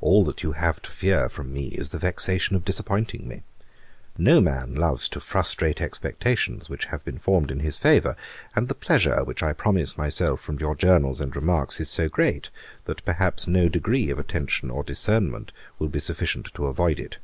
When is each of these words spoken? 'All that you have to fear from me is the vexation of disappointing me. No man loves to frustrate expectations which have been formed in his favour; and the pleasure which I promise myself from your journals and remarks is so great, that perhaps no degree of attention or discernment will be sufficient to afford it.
'All 0.00 0.24
that 0.24 0.42
you 0.42 0.50
have 0.50 0.82
to 0.82 0.90
fear 0.90 1.28
from 1.28 1.54
me 1.54 1.66
is 1.66 1.90
the 1.90 1.98
vexation 2.00 2.56
of 2.56 2.64
disappointing 2.64 3.28
me. 3.28 3.44
No 4.18 4.40
man 4.40 4.74
loves 4.74 5.08
to 5.10 5.20
frustrate 5.20 5.80
expectations 5.80 6.68
which 6.68 6.86
have 6.86 7.04
been 7.04 7.20
formed 7.20 7.52
in 7.52 7.60
his 7.60 7.78
favour; 7.78 8.16
and 8.56 8.66
the 8.66 8.74
pleasure 8.74 9.22
which 9.22 9.44
I 9.44 9.52
promise 9.52 9.96
myself 9.96 10.40
from 10.40 10.58
your 10.58 10.74
journals 10.74 11.20
and 11.20 11.36
remarks 11.36 11.78
is 11.78 11.88
so 11.88 12.08
great, 12.08 12.50
that 12.86 13.04
perhaps 13.04 13.46
no 13.46 13.68
degree 13.68 14.10
of 14.10 14.18
attention 14.18 14.72
or 14.72 14.82
discernment 14.82 15.52
will 15.78 15.86
be 15.88 16.00
sufficient 16.00 16.52
to 16.54 16.66
afford 16.66 16.98
it. 16.98 17.18